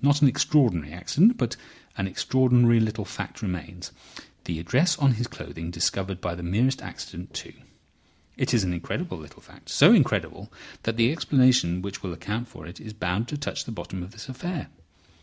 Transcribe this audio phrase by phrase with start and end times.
[0.00, 1.36] Not an extraordinary accident.
[1.36, 1.58] But
[1.98, 3.92] an extraordinary little fact remains:
[4.44, 7.52] the address on his clothing discovered by the merest accident, too.
[8.38, 10.50] It is an incredible little fact, so incredible
[10.84, 14.12] that the explanation which will account for it is bound to touch the bottom of
[14.12, 14.70] this affair.